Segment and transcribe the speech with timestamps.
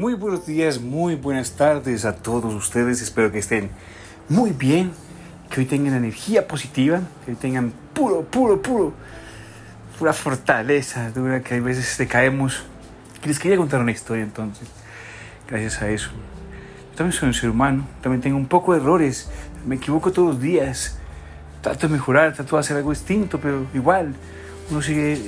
[0.00, 3.02] Muy buenos días, muy buenas tardes a todos ustedes.
[3.02, 3.68] Espero que estén
[4.30, 4.92] muy bien,
[5.50, 8.94] que hoy tengan energía positiva, que hoy tengan puro, puro, puro,
[9.98, 12.62] pura fortaleza dura que a veces te caemos.
[13.26, 14.68] Les quería contar una historia entonces,
[15.46, 16.08] gracias a eso.
[16.92, 19.28] Yo también soy un ser humano, también tengo un poco de errores,
[19.66, 20.96] me equivoco todos los días,
[21.60, 24.14] trato de mejorar, trato de hacer algo distinto, pero igual
[24.70, 25.20] uno sigue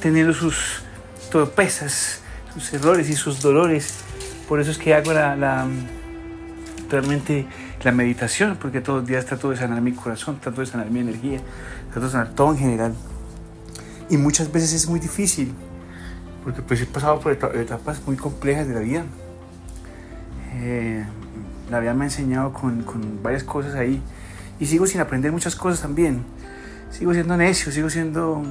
[0.00, 0.84] teniendo sus
[1.30, 2.22] torpezas
[2.54, 4.00] sus errores y sus dolores.
[4.48, 5.66] Por eso es que hago la, la,
[6.90, 7.46] realmente
[7.82, 11.00] la meditación, porque todos los días trato de sanar mi corazón, trato de sanar mi
[11.00, 11.40] energía,
[11.92, 12.94] trato de sanar todo en general.
[14.08, 15.54] Y muchas veces es muy difícil,
[16.44, 19.04] porque pues he pasado por etapas muy complejas de la vida.
[20.54, 21.04] Eh,
[21.70, 24.02] la vida me ha enseñado con, con varias cosas ahí
[24.58, 26.24] y sigo sin aprender muchas cosas también.
[26.90, 28.42] Sigo siendo necio, sigo siendo...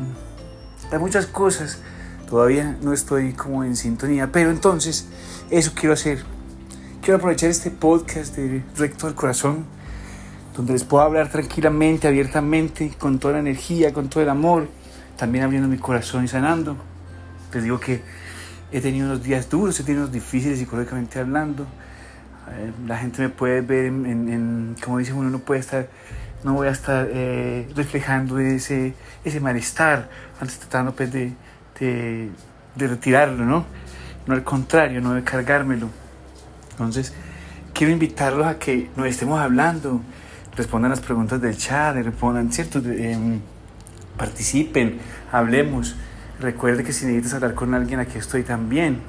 [0.91, 1.81] Hay muchas cosas
[2.29, 5.07] Todavía no estoy como en sintonía, pero entonces
[5.49, 6.23] eso quiero hacer.
[7.01, 9.65] Quiero aprovechar este podcast de Recto al Corazón,
[10.55, 14.67] donde les puedo hablar tranquilamente, abiertamente, con toda la energía, con todo el amor,
[15.17, 16.77] también abriendo mi corazón y sanando.
[17.51, 18.03] Les digo que
[18.71, 21.63] he tenido unos días duros, he tenido unos difíciles psicológicamente hablando.
[22.51, 25.87] Eh, la gente me puede ver en, como dice uno, no puede estar,
[26.43, 28.93] no voy a estar eh, reflejando ese,
[29.25, 31.33] ese malestar, antes tratando pues, de
[31.79, 32.29] de,
[32.75, 33.65] retirarlo, ¿no?
[34.25, 35.89] No al contrario, no de cargármelo.
[36.71, 37.13] Entonces,
[37.73, 40.01] quiero invitarlos a que nos estemos hablando,
[40.55, 42.79] respondan las preguntas del chat, respondan, ¿cierto?
[42.79, 43.39] Em,
[44.17, 44.99] participen,
[45.31, 45.95] hablemos.
[46.39, 48.99] Recuerde que si necesitas hablar con alguien, aquí estoy también,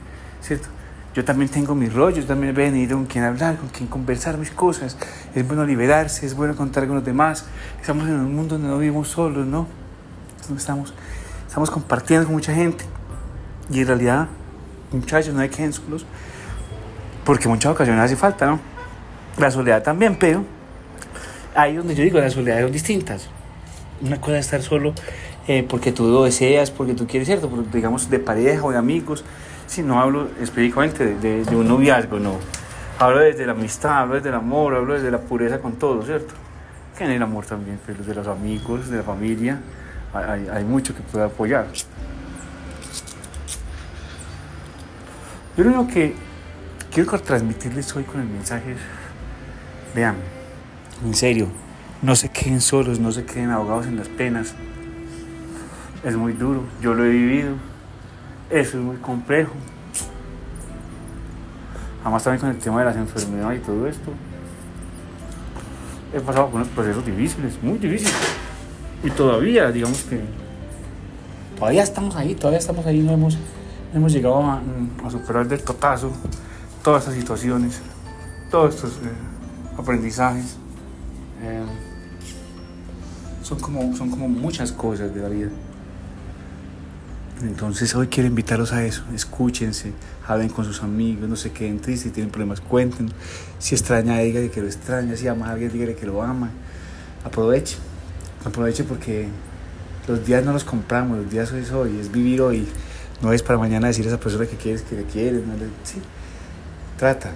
[0.41, 0.69] ¿cierto?
[1.15, 4.53] Yo también tengo mis rollos, también he venido con quien hablar, con quien conversar mis
[4.53, 4.97] cosas.
[5.35, 7.47] Es bueno liberarse, es bueno contar con los demás.
[7.81, 9.67] Estamos en un mundo donde no vivimos solos, ¿no?
[10.57, 10.95] Estamos
[11.51, 12.85] estamos compartiendo con mucha gente.
[13.71, 14.29] Y en realidad,
[14.93, 15.69] muchachos, no hay que
[17.25, 18.61] porque muchas ocasiones hace falta, ¿no?
[19.37, 20.45] La soledad también, pero
[21.57, 23.29] ahí donde yo digo, las soledades son distintas.
[24.01, 24.95] Una cosa es estar solo
[25.49, 27.51] eh, porque tú lo deseas, porque tú quieres, ¿cierto?
[27.73, 29.25] digamos, de pareja o de amigos.
[29.67, 32.37] Si no hablo específicamente de, un noviazgo, no.
[33.01, 36.33] Hablo desde la amistad, hablo desde el amor, hablo desde la pureza con todo, ¿cierto?
[36.97, 39.61] Que en el amor también, pero de los amigos, de la familia,
[40.13, 41.67] hay, mucho que pueda apoyar.
[45.57, 46.15] Yo lo único que
[46.93, 48.79] quiero transmitirles hoy con el mensaje es,
[49.95, 50.17] vean,
[51.05, 51.49] en serio,
[52.03, 54.55] no se queden solos, no se queden ahogados en las penas.
[56.03, 57.55] Es muy duro, yo lo he vivido,
[58.49, 59.53] eso es muy complejo.
[62.03, 64.13] Además también con el tema de las enfermedades y todo esto.
[66.15, 68.40] He pasado por unos procesos difíciles, muy difíciles.
[69.03, 70.21] Y todavía, digamos que
[71.59, 73.39] todavía estamos ahí, todavía estamos ahí, no hemos,
[73.95, 74.61] hemos llegado a,
[75.11, 76.13] superar del totazo
[76.83, 77.81] todas estas situaciones,
[78.51, 80.57] todos estos eh, aprendizajes.
[81.43, 81.65] Eh,
[83.43, 85.49] son, como, son como muchas cosas de la vida.
[87.43, 89.93] Entonces hoy quiero invitarlos a eso, escúchense,
[90.29, 93.11] hablen con sus amigos, no se queden tristes, si tienen problemas, cuenten.
[93.59, 96.51] Si extraña, dígale que lo extraña, si ama a alguien, dígale que lo ama.
[97.25, 97.90] Aprovechen
[98.45, 99.29] aproveche porque
[100.09, 102.67] los días no los compramos, los días es hoy, es vivir hoy.
[103.23, 105.47] No es para mañana decir a esa persona que quieres que le quieres.
[105.47, 105.53] No
[105.85, 106.01] sí.
[106.99, 107.33] Trata,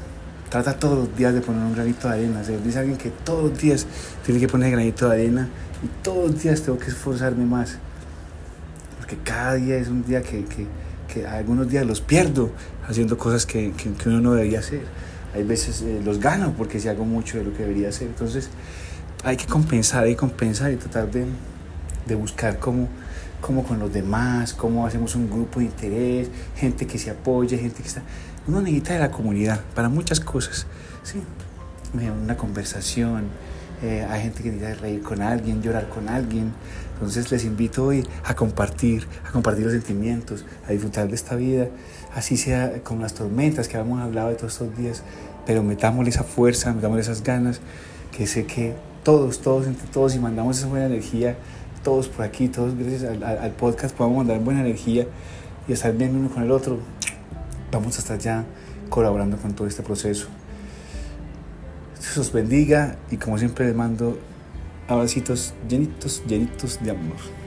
[0.48, 2.42] trata todos los días de poner un granito de arena.
[2.42, 3.86] Se dice alguien que todos los días
[4.24, 5.48] tiene que poner granito de arena
[5.82, 7.78] y todos los días tengo que esforzarme más.
[8.98, 10.66] Porque cada día es un día que, que,
[11.12, 12.50] que algunos días los pierdo
[12.88, 14.82] haciendo cosas que, que, uno no debería hacer.
[15.34, 18.08] Hay veces eh, los gano porque si hago mucho de lo que debería hacer.
[18.08, 18.48] Entonces,
[19.24, 21.24] hay que compensar, que compensar y tratar de,
[22.06, 22.88] de buscar cómo,
[23.40, 27.82] cómo, con los demás, cómo hacemos un grupo de interés, gente que se apoye, gente
[27.82, 28.02] que está...
[28.46, 30.66] Uno necesita de la comunidad para muchas cosas,
[31.02, 31.22] ¿sí?
[31.94, 33.28] Una conversación,
[33.82, 36.52] eh, hay gente que necesita reír con alguien, llorar con alguien.
[36.94, 41.68] Entonces les invito hoy a compartir, a compartir los sentimientos, a disfrutar de esta vida,
[42.14, 45.02] así sea con las tormentas que habíamos hablado de todos estos días,
[45.46, 47.60] pero metámosle esa fuerza, metámosle esas ganas,
[48.16, 48.74] que sé que
[49.04, 51.36] todos, todos, entre todos, y mandamos esa buena energía,
[51.84, 55.06] todos por aquí, todos gracias al, podcast podamos mandar buena energía
[55.68, 56.78] y estar bien uno con el otro,
[57.70, 58.44] vamos a estar ya
[58.88, 60.26] colaborando con todo este proceso.
[62.00, 64.18] Dios os bendiga y como siempre les mando
[64.88, 67.43] abracitos llenitos, llenitos de amor.